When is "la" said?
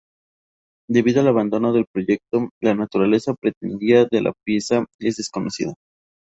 2.59-2.73, 4.21-4.33